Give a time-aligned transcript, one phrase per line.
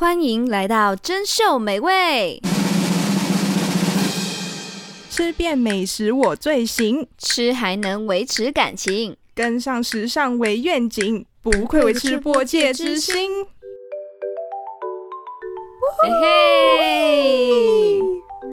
[0.00, 2.40] 欢迎来到珍馐美味，
[5.10, 13.44] 吃遍美食我最行，吃还能维持感情，跟上时尚为愿景，不愧为吃播界之星。
[16.02, 18.00] 嘿嘿，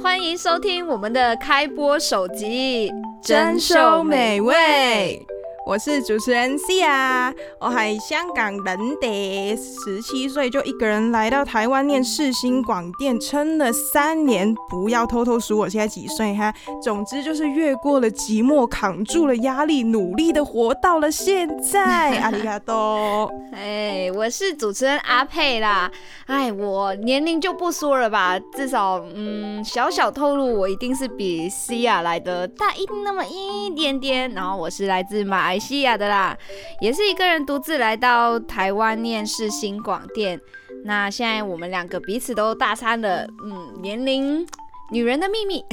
[0.04, 2.92] 欢迎收听我们的开播首集
[3.26, 5.26] 《珍馐美味》。
[5.68, 7.30] 我是主持人 C 啊，
[7.60, 14.56] 我系香港人的，十七岁就一个人来到台湾念世新广电，撑了三年。
[14.70, 22.18] 不要偷偷数我现在几岁哈，总之就是越过了寂寞，扛住了压力，努力的活到了现在。
[22.20, 23.30] 阿里嘎多。
[23.52, 25.92] 哎，我是主持人阿佩啦。
[26.28, 34.32] 哎，我年龄就不说了吧，至少嗯，小小透露，我一定是比 C 亚来的大一那么一点点。
[34.32, 35.57] 然后我是来自马。
[35.60, 36.38] 西亚的啦，
[36.82, 40.40] 也是一个人独自来到台湾念世新广电。
[40.84, 44.46] 那现在我们两个彼此都大三了，嗯，年龄
[44.92, 45.64] 女人的秘密。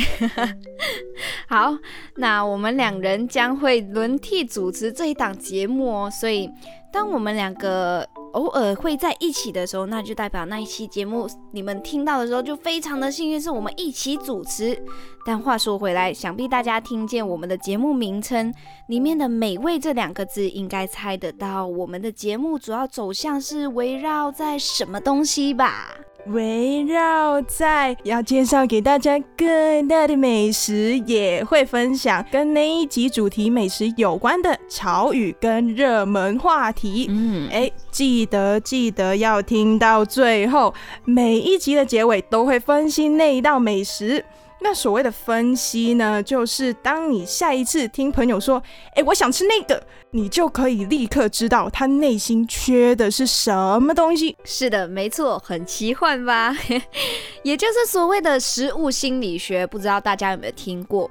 [1.47, 1.77] 好，
[2.17, 6.11] 那我们两人将会轮替主持这一档节目哦。
[6.11, 6.51] 所以，
[6.95, 8.09] 当我们两个。
[8.35, 14.77] 偶尔会在一起的时候，那就代表那一期节目你们听到的时候就非常的幸运，是我们一起主持。
[15.25, 18.53] 但话说回来，想必大家听见我们的节目名称
[18.89, 25.95] 里面的“美味”这两个字，应该猜得到我们的节目主要走向是围绕在什么东西吧？
[26.27, 37.07] 围绕在要介绍给大家更大的美食，也会分享跟那一集主题美食有关的潮语跟热门话题。
[37.11, 40.73] 嗯，哎，记得记得要听到最后，
[41.05, 44.25] 每一集的结尾都会分析那一道美食。
[44.67, 48.63] 那所谓的分析呢，就是当你下一次听朋友说，
[48.95, 54.35] 哎，我想吃那个，你就可以立刻知道他内心缺的是什么东西。
[54.43, 56.57] 是的，没错，很奇幻吧？
[57.45, 61.11] 也就是所谓的食物心理学，不知道大家有没有听过？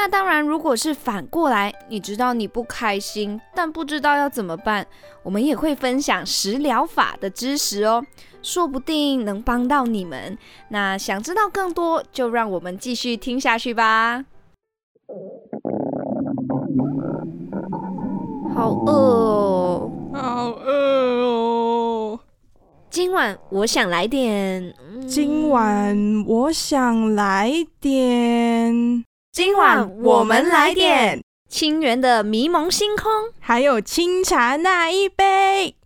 [0.00, 4.86] 那当然，如果是反过来，你知道你不开心，但不知道要怎么办，
[5.24, 8.00] 我们也会分享食疗法的知识哦，
[8.40, 10.38] 说不定能帮到你们。
[10.68, 14.24] 那想知道更多，就让我们继续听下去吧。
[18.54, 22.20] 好饿，好饿哦！
[22.88, 24.72] 今晚我想来点，
[25.08, 29.04] 今晚我想来点。
[29.30, 35.76] 今晚我们来点清源的迷蒙星空，还有清茶那一杯。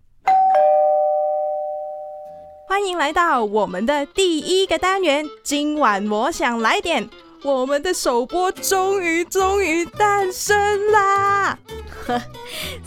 [2.69, 5.27] 欢迎来到我们的第一个单元。
[5.43, 7.11] 今晚我想来点，
[7.43, 11.59] 我们的首播终于终于诞生啦！
[12.07, 12.23] 呵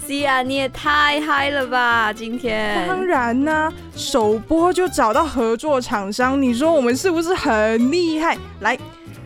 [0.07, 2.11] ，C 啊，你也太嗨了吧！
[2.11, 8.37] 今天当然呢，首播就找到合作厂商，你说我们是不是很厉害？
[8.61, 8.79] 来。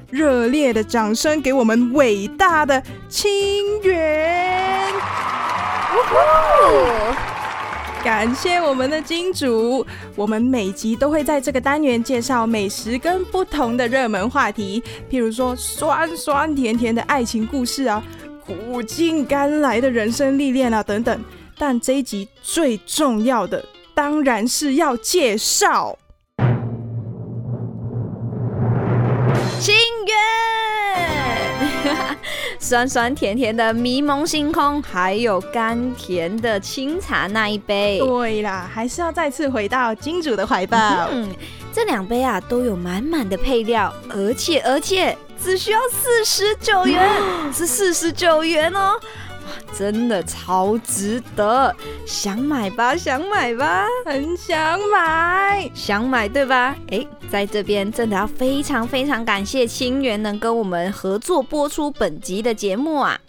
[0.09, 3.29] 热烈的掌声给我们伟大的清
[3.83, 4.93] 源！
[8.03, 9.85] 感谢我们的金主。
[10.15, 14.81] 我们每集都会在这个单元介绍美食跟不同的热门话题，
[15.11, 18.01] 譬如说酸酸甜甜的爱情故事啊，
[18.45, 21.23] 苦尽甘来的人生历练啊等等。
[21.57, 25.97] 但这一集最重要的，当然是要介绍。
[32.69, 37.97] 酸酸甜甜的迷蒙星空，还有甘甜的清茶那一杯。
[37.97, 40.77] 对啦，还是要再次回到金主的怀抱。
[41.11, 41.27] 嗯，
[41.73, 47.09] 这两杯啊都有满满的配料，而且而且只需要四十九元，
[47.51, 48.99] 是四十九元哦。
[49.77, 51.75] 真的超值得，
[52.05, 56.75] 想买吧，想买吧，很想买，想买对吧？
[56.89, 63.19] 哎，在这边真的要非常非常感谢清源能跟我们合作播出本集的节目啊！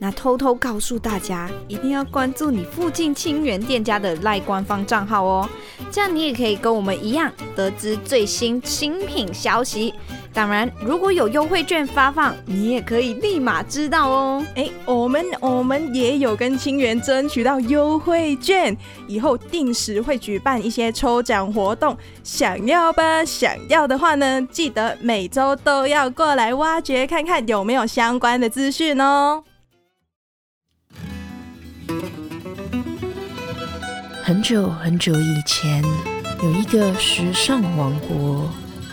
[0.00, 5.48] 那偷偷告诉大家，一定要关注你附近清源店家的赖官方账号哦，
[5.90, 9.92] 这样你也可以跟我们一样得知最新新品消息。
[10.38, 14.46] 当然，如果有优惠券发放，你也可以立马知道哦。
[14.54, 18.76] 哎，我们我们也有跟清源争取到优惠券，
[19.08, 23.24] 以后定时会举办一些抽奖活动，想要吧？
[23.24, 29.42] 想要的话呢，记得每周都要过来挖掘看看有没有相关的资讯哦。
[34.22, 35.82] 很久很久以前，
[36.44, 38.48] 有一个时尚王国。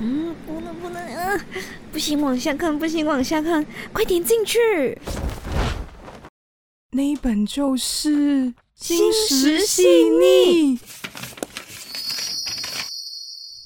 [0.00, 1.40] 嗯，不能不能，嗯，
[1.90, 4.96] 不行，往下看，不行，往下看，快点进去。
[6.92, 8.46] 那一本就是
[8.76, 10.76] 《心食细腻》。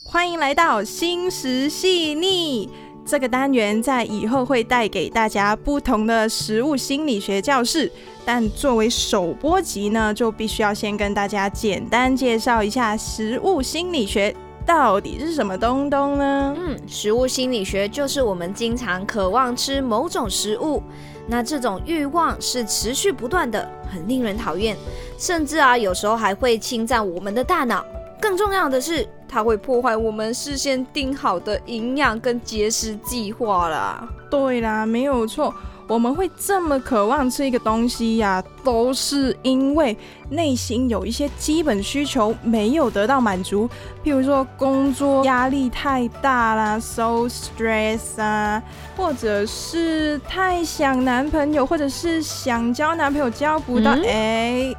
[0.04, 2.66] 欢迎来到《心食细腻》
[3.04, 7.92] 这个单元，在以后会带给大家不同的食物心理学教室。
[8.24, 16.54] 但作为首播集呢，就必须要先跟大家简单介绍一下食物心理学到底是什么东东呢？
[16.56, 20.82] 嗯，食物心理学就是我们经常渴望吃某种食物，
[21.26, 24.76] 那这种欲望是持续不断的，很令人讨厌，
[25.18, 27.84] 甚至啊，有时候还会侵占我们的大脑。
[28.20, 34.08] 更重要的是，它会破坏我们事先定好的营养跟节食计划啦。
[34.30, 35.52] 对啦，没有错。
[35.92, 39.94] 我们会这么渴望吃一个东西呀，都是因为
[40.30, 43.68] 内心有一些基本需求没有得到满足，
[44.02, 48.62] 譬如说工作压力太大啦，so stress 啊，
[48.96, 54.74] 或者是太想男朋友，或者是想交男朋友交不到，哎，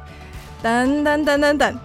[0.60, 1.78] 等等等等等。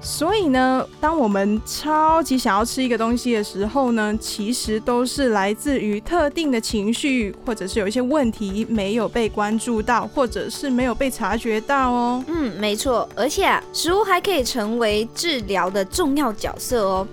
[0.00, 12.24] 所以呢，当我们超级想要吃一个东西的时候呢，其实都是来自于特定的情绪，或者是有一些问题没有被关注到，或者是没有被察觉到哦。
[12.28, 13.08] 嗯，没错。
[13.14, 17.06] 而且啊，食物还可以成为治疗的重要角色哦。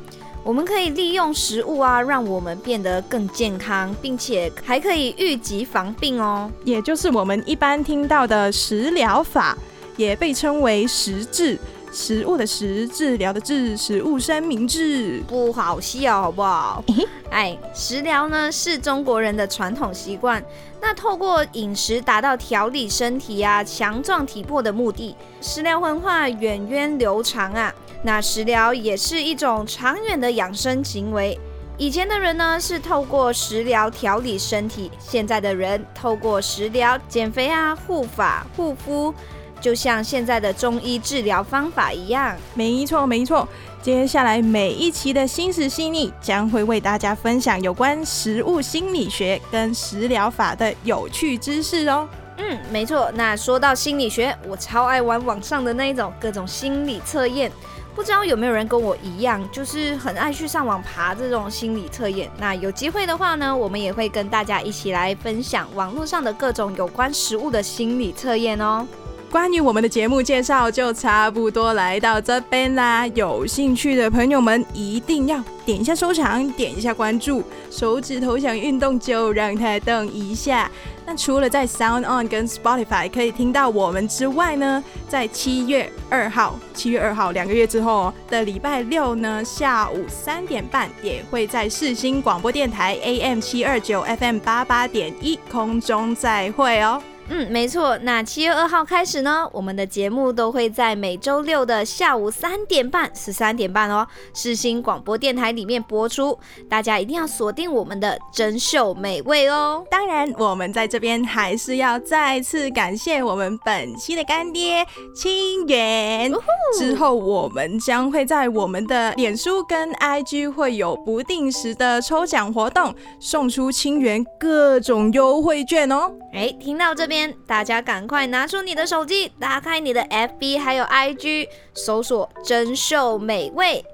[0.44, 6.52] 我们可以利用食物啊，让我们变得更健康，并且还可以预及防病哦。
[6.64, 9.58] 也就是我们一般听到的食疗法，
[9.98, 11.60] 也被称为食治。
[11.96, 16.84] 食物的食，治疗的治，食物三明治，不好笑，好不好？
[17.32, 20.44] 哎，食疗呢是中国人的传统习惯，
[20.82, 25.16] 那透过饮食达到调理身体啊、强壮体魄的目的。
[25.40, 31.40] 食疗文化源远流长啊，那食疗也是一种长远的养生行为。
[31.78, 39.14] 以前的人呢是透过食疗调理身体，现在的人透过食疗减肥啊、护发、护肤。
[39.62, 43.48] 就像现在的中医治疗方法一样，没错没错。
[43.82, 52.08] 接下来每一期的心食细腻将会为大家分享有关食物心理学跟食疗法的有趣知识哦。
[52.38, 53.12] 嗯，没错。
[53.14, 57.52] 那说到心理学，我超爱玩网上的那一种各种心理测验。
[57.96, 62.30] 不知道有没有人跟我一样，就是很爱去上网爬这种心理测验。
[62.38, 68.86] 那有机会的话呢，我们也会跟大家一起来分享网络上的各种有关食物的心理测验哦。
[69.32, 80.72] 关于我们的节目介绍就差不多来到这边啦，有兴趣的朋友们一定要点一下收藏，点一下关注，手指头想运动就让它动一下。
[81.06, 97.02] 那除了在 Sound On 跟 Spotify 可以听到我们之外呢，在七月二号，七月二号两个月之后的礼拜六呢，下午三点半也会在世新广播电台 AM 七二九 FM 八八点一空中再会哦。
[97.28, 97.98] 嗯，没错。
[98.04, 106.38] 那七月二号开始呢，我们的节目都会在每周六的下午三点半，十三点半哦，世新广播电台里面播出。
[106.70, 109.84] 大家一定要锁定我们的珍秀美味哦。
[109.90, 116.32] 当然，我们在这边还是要再次感谢我们本期的干爹清源。
[116.78, 126.12] 之后，我们将会在我们的脸书跟 IG 会有不定时的抽奖活动，送出清源各种优惠券哦。
[126.32, 127.15] 哎，听到这边。
[127.48, 133.86] 大家赶快拿出你的手机，打开你的 FB 还有 IG，搜索“珍秀美味”，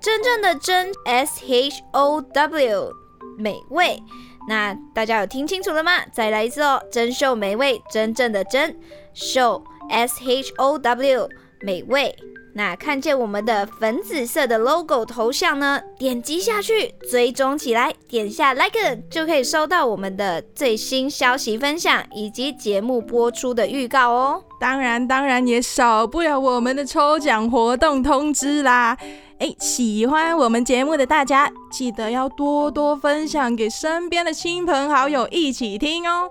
[0.00, 2.92] 真正的真 S H O W
[3.38, 4.02] 美味。
[4.48, 6.04] 那大家有听清楚了吗？
[6.12, 8.76] 再来一次哦，“珍秀美味”，真正的真
[9.14, 11.28] ，show S H O W
[11.60, 12.16] 美味。
[12.52, 15.80] 那看见我们的粉紫色的 logo 头像呢？
[15.98, 24.42] 点击下去，追踪起来，点下 like 就可以收到我们的最新消息分享以及节目播出的预告哦。
[24.58, 28.96] 当然，当然也少不了我们的抽奖活动通知啦。
[29.38, 36.28] 哎，喜欢我们节目的大家，记得要多多分享给身边的亲朋好友一起听哦。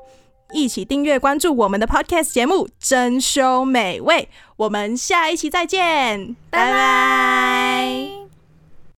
[0.51, 8.18] 一起订阅关注我们的 Podcast 节目《珍馐美味》，我们下一期再见，拜拜。